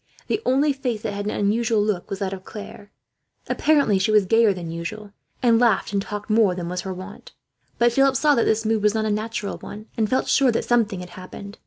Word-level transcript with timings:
The 0.25 0.41
only 0.47 0.73
face 0.73 1.03
that 1.03 1.13
had 1.13 1.25
an 1.25 1.31
unusual 1.31 1.79
look 1.79 2.09
was 2.09 2.17
that 2.17 2.33
of 2.33 2.43
Claire. 2.43 2.91
Apparently 3.47 3.99
she 3.99 4.09
was 4.09 4.25
gayer 4.25 4.51
than 4.51 4.71
usual, 4.71 5.11
and 5.43 5.59
laughed 5.59 5.93
and 5.93 6.01
talked 6.01 6.27
more 6.27 6.55
than 6.55 6.69
was 6.69 6.81
her 6.81 6.91
wont; 6.91 7.33
but 7.77 7.93
Philip 7.93 8.15
saw 8.15 8.33
that 8.33 8.45
this 8.45 8.65
mood 8.65 8.81
was 8.81 8.95
not 8.95 9.05
a 9.05 9.11
natural 9.11 9.59
one, 9.59 9.85
and 9.95 10.09
felt 10.09 10.27
sure 10.27 10.51
that 10.53 10.65
something 10.65 11.01
had 11.01 11.11
happened. 11.11 11.59